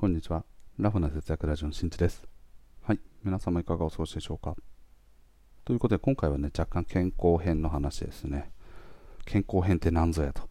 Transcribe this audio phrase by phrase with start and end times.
[0.00, 0.44] こんにちは。
[0.78, 2.22] ラフな節約ラジオのしんちです。
[2.84, 3.00] はい。
[3.24, 4.54] 皆様いかがお過ごしでしょうか
[5.64, 8.52] ということで、今回はね、若干健康編の話ですね。
[9.24, 10.48] 健康編って何ぞやと。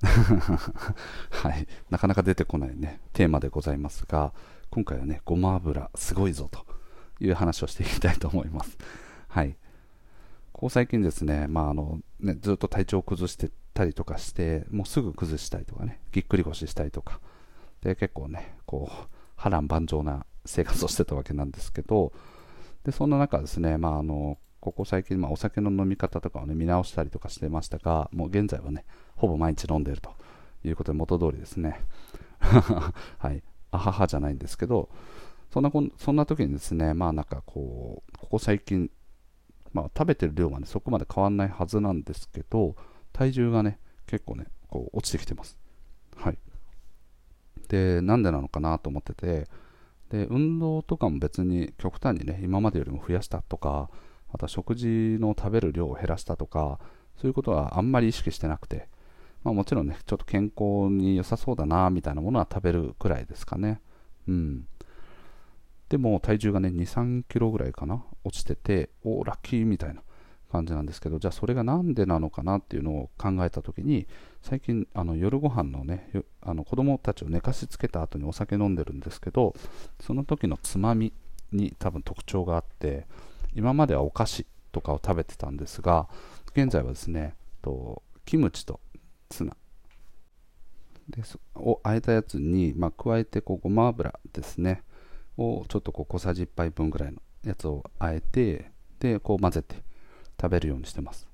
[1.28, 1.66] はい。
[1.90, 4.32] なかなか出てこないね、テーマでございますが、
[4.70, 6.64] 今回はね、ごま油すごいぞと
[7.20, 8.78] いう話をしていきたいと思います。
[9.28, 9.54] はい。
[10.54, 17.20] こう最近ですね、まああのね、ずっと体調を崩してたりとかして、もうすぐ崩したりとかね、ぎっくり腰したりとか、
[17.82, 22.12] で結構ねこう波乱万丈な生活をしてたわけなんですけど
[22.84, 28.84] でそんな中ですね、まあ、あのここ最近、まあ、お酒の飲み方とかを、ね、見直したりとかしてましたがもう現在はね
[29.16, 30.10] ほぼ毎日飲んでいると
[30.64, 31.80] いうことで元通りですね。
[32.40, 33.42] はい。
[33.70, 34.88] あははじゃないんですけど
[35.52, 38.90] そんなこそんな時にですねまあなんかこうここ最近
[39.72, 42.74] まあ、食べてる量はねそこまで変わらないはずなんですけど
[43.12, 45.58] 体重がね結構ねこう落ちてきてます。
[47.68, 49.48] でなんでなのかなと思ってて
[50.10, 53.90] で運動とかも別に極端にね今までよりも増やしたとか
[54.32, 56.78] また食事の食べる量を減らしたとか
[57.16, 58.88] そういうことはあんまり意識してなくて、
[59.44, 63.80] まあ、もちろんねちょっと健康に良さそうだなみたいなものは食べるくらいですかね。
[64.28, 64.66] うん。
[65.88, 70.02] でも体重がね2 3キロぐらいかな落ちてておラッキーみたいな。
[70.48, 74.06] 感じなんですけどじゃあそれが何でなのかなっていうのを考えた時に
[74.42, 76.10] 最近あの夜ご飯のね
[76.40, 79.54] あの子供たちを寝かしつけた後にお酒飲んでるんですけど
[80.00, 81.12] その時のつまみ
[81.52, 83.06] に多分特徴があって
[83.54, 86.08] 今まではお菓子とかを食べてたんですが
[86.54, 88.80] 現在はですねとキムチと
[89.28, 89.56] ツナ。
[91.08, 91.22] で
[91.54, 94.82] をあえたやつに、まあ、加えてこうごま油ですね。
[95.38, 99.76] をちょっとこう小さじ1杯分ぐらいのやつをあえてでこう混ぜて
[100.40, 101.28] 食べるようにしてます。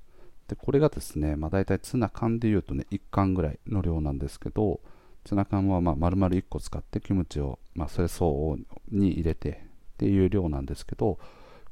[0.48, 4.80] でこれがですね、まあ、大体ツナ缶でいうとね1缶ぐらいの量なんですけど
[5.24, 8.58] ツナ缶はまあ丸々1個使ってキムチを、まあ、それ相応
[8.90, 9.50] に入れて
[9.94, 11.18] っていう量なんですけど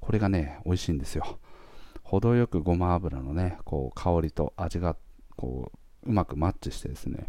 [0.00, 1.38] これがね美味しいんですよ。
[2.02, 4.96] 程よくごま油のねこう香りと味が
[5.36, 5.70] こ
[6.04, 7.28] ううまくマッチしてですね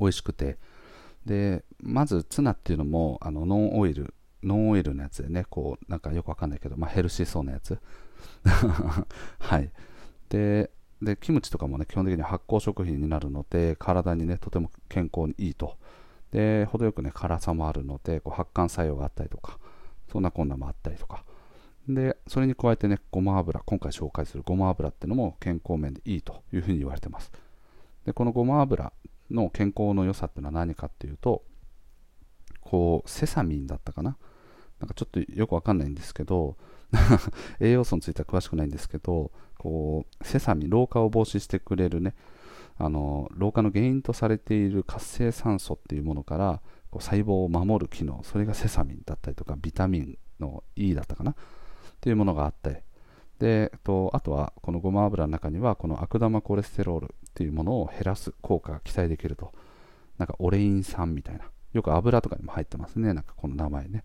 [0.00, 0.58] 美味しくて。
[1.24, 7.78] でまずツナっていうのもあのノンオイルノンオイルのやつでねこうなんかよくわかんないけど、まあ、ヘルシーそうなやつ。
[9.38, 9.70] はい。
[10.28, 15.76] ででキムチとかもね基本的に発酵食品になるので体にねとても健康にいいと。
[16.32, 19.58] で程よくね辛さもあるのでこう発汗作用があったりとか
[20.12, 21.24] そんなこんなもあったりとか。
[21.88, 27.32] でそれに加えてねごま油今回紹介するごま油っていうのも健康面でいいというふうに言われてます。
[28.04, 28.92] でこのごま油
[29.30, 31.42] の健康の良さっていうのは何かっていうと
[32.60, 34.16] こうセサミンだったかな
[34.80, 36.56] なんかちょっとよくわかんないんですけど
[37.60, 42.14] 栄養素については詳しくないんですけどこうセサミ老化を防止してくれるね
[42.78, 51.32] あの老化の原因とされている活性酸素っていうものからこう細胞を守る機能それがセサミンだったりとかビタミンの E だったかな？
[51.32, 51.34] っ
[52.00, 52.84] ていうものがあって
[53.40, 59.52] でとあとはこのごま油の中にはこの悪玉コレステロールっていうものを減らす効果が期待できると。
[60.18, 61.44] なんかオレイン酸みたいな。
[61.72, 63.14] よく油とかにも入ってますね。
[63.14, 64.04] なんかこの名前ね。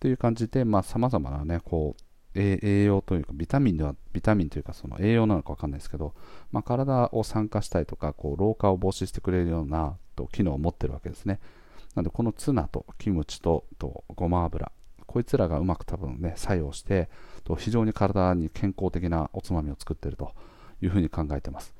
[0.00, 2.02] という感じで、まあ、様々なね、こう、
[2.34, 6.14] 栄養というか、ビタミンでは、ビタミンというか、その栄養なのかわかんないですけど、
[6.50, 11.40] まあ、体を酸化したりとか、こう、老化を防止してくれるようなと機能を持ってるわけですね。
[11.94, 14.72] なので、このツナとキムチととごま油、
[15.06, 17.08] こいつらがうまく多分ね、作用して、
[17.44, 20.32] と非常に体に健康的なおつまみを作ってると
[20.82, 21.74] いうふうに考えてます。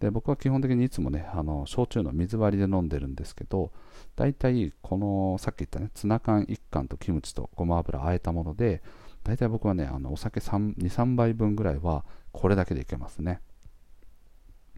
[0.00, 3.70] で僕は基本的にいつもねあの焼酎の水割りで飲んでるんですけど
[4.16, 8.82] 大体このさっき言ったねツナ缶1缶とキムチとごま油あえたもので
[9.22, 13.40] 大体僕はねあのお酒23杯分ぐらいはこれだけでいけますね。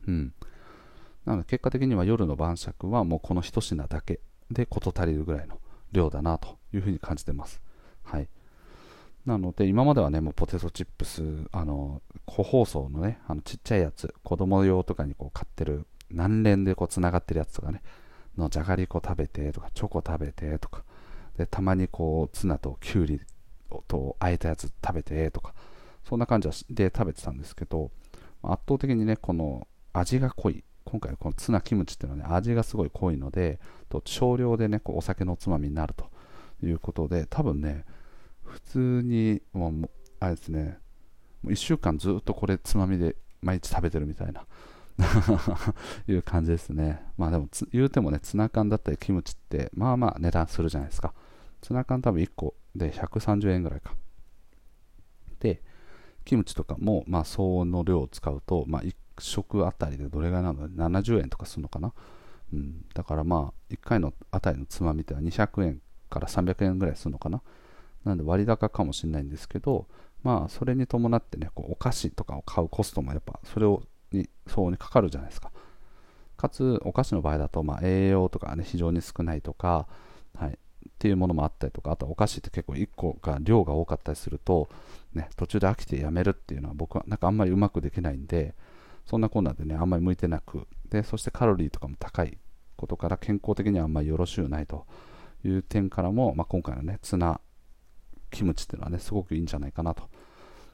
[0.07, 0.35] うん。
[1.25, 5.61] なので結果的には夜の晩酌はもうこの1品だけで事足りるぐらいの
[5.93, 7.63] 量だなというふうに感じてます。
[8.03, 8.29] はい。
[9.25, 11.23] なので、今まではね、もうポテトチップス、
[11.53, 12.03] あの、
[12.35, 17.83] 個包装のね、あのちっちゃいやつ、子供用とかにこう買ってる、何連でこう繋がってるやつとかね、
[18.39, 20.83] のじゃがりこ食べてとか、チョコ食べてとか、
[21.37, 23.21] で、たまにこう、ツナとキュウリ
[23.87, 25.53] とあえたやつ食べてとか、
[26.05, 27.91] そんな感じで食べてたんですけど、
[28.43, 30.65] 圧倒的にね、この味が濃い。
[30.85, 33.61] 今回このツナキムチっていうのはね、味がすごい濃いので、
[33.91, 36.11] と少量でね、こうお酒のおつまみになると
[36.63, 37.85] いうことで、多分ね、
[38.43, 40.79] 普通にもうあれですね
[41.43, 44.47] もう1週間ずっとこれつまみで毎日食べてるみたいな。
[46.07, 47.03] いう感じですね。
[47.17, 51.15] まあでも言うてもねツナ缶だったりキムチってまあまあ値段するじゃないですか。
[51.61, 53.95] ツナ缶多分1個で130円ぐらいか。
[55.41, 55.63] で
[56.25, 61.93] キムチとかもまあ相応の量を使うとまあ1食あたりでどれぐらいなの？70円とかするのかな？
[62.53, 65.81] うん、だからまあ1回のあたりのつまみっては200円
[66.11, 67.43] から300円ぐらいするのかな？
[68.05, 69.87] なんで割高かもしれないんですけど
[70.23, 73.83] まあそれに伴ってねこうお菓子とかを買うコストもやっぱそれを
[74.13, 75.51] に相応にかかるじゃないですか。
[76.37, 79.87] かつお菓子の場合だとまあ栄養とかね非常に少ないとか、
[80.37, 80.55] はい、っ
[80.99, 84.69] ていうものもあったりとかあとお菓子って結構1個が量が多かったりすると、
[85.15, 88.55] ね、途中で飽きてやめるっていうのは僕はなんかあんまりうまくできないんで
[89.07, 92.39] そんなこんなでねあんまり向いてなくでそしてカロリーとかも高い
[92.77, 94.87] ことから健康的にはあんまりよろしゅうないと
[95.45, 97.41] いう点からも、まあ、今回のねツナ
[98.33, 100.09] キムチっていうのはねすごくいいんじゃないかなと。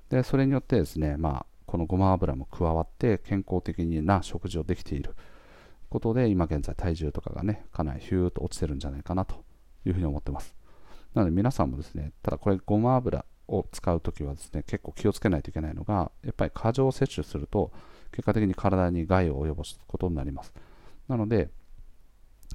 [0.09, 5.15] でそれによってですね、まあ、このごま油も加わって健康的な食事をできている
[5.91, 9.45] ことで今現在体重とかがねかなりヒューッと落ちてるんじゃないかなと
[9.85, 10.55] いうふうに思ってます。
[11.15, 17.73] なので皆さんもですねただこれごま油を使うときはですね結構気をつけないといけないのがやっぱり過剰摂取すると
[18.13, 20.53] 結果的に体に害を及ぼすことになります。
[21.09, 21.51] なので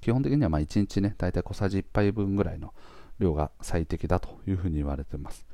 [0.01, 2.73] 基本的にはま1日ね大体小さじ1杯分ぐらいの
[3.19, 5.45] 量が最適だというふうに言われてます。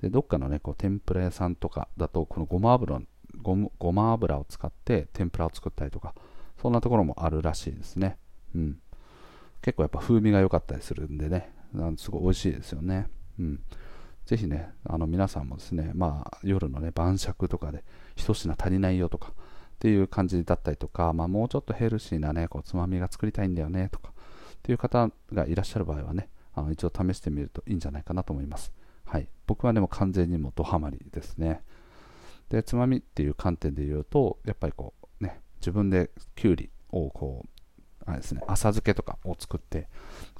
[0.00, 3.00] でどっかのねこう天ぷら屋さんとかだとこのごま油
[3.42, 6.14] ごごま油を使って天ぷらを作ったりとか
[6.60, 8.18] そんなところもあるらしいですね。
[8.54, 8.78] うん。
[9.62, 11.50] 結構やっぱ風味が良かったりするんでね
[11.96, 13.08] すごい美味しいですよね。
[13.38, 13.60] うん。
[14.26, 17.84] ぜひね、あの皆さんもですね、まあ、夜のね、晩酌とかで
[18.16, 19.32] 一品足りないよとかっ
[19.78, 24.12] ていう感じだったりとか、まあ、もうちょっとヘルシーなね、こうつまみが作りたいんだよねとかっ
[24.64, 28.72] ていう方がいらっしゃる場合はね、あの一度試してみるといいんじゃないかなと思います。
[29.04, 29.28] はい。
[29.46, 31.62] 僕はでも完全にもうドハマりですね。
[32.48, 37.48] で、つまみっていう観点で言うと、やっぱりこう、ね、自分できゅうりをこう、
[38.06, 39.88] あれですね、浅漬けとかを作って、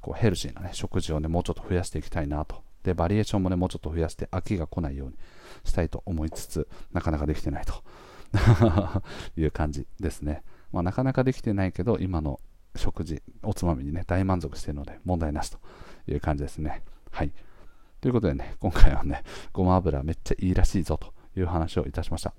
[0.00, 5.16] こうヘルシーな、ね、食事をね、もうちょっと増やしていきたいなとで、バリエーションもね、もうちょっと増やして飽きが来ないように
[5.64, 7.82] したいと思いつつ、なかなかできてないと
[9.36, 10.44] いう感じですね。
[10.72, 12.40] まあ、なかなかできてないけど、今の
[12.76, 15.58] 食事、おつまみにね、大満足しているので、問題なしと
[16.08, 16.82] いう感じですね。
[17.10, 17.32] はい。
[18.00, 19.22] ということでね、今回はね、
[19.52, 22.34] ごま油めっちゃいいらしいぞという話をいたしました。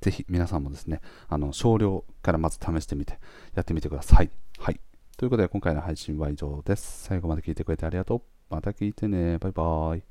[0.00, 3.18] ぜひ皆さんもですね、あの少量からまず試してみて
[3.54, 4.30] やってみてください。
[4.58, 4.80] はい。
[5.16, 7.04] ということで今回の配信は以上です。
[7.04, 8.22] 最後まで聞いてくれてありがとう。
[8.50, 9.38] また聞いてね。
[9.38, 10.07] バイバーイ。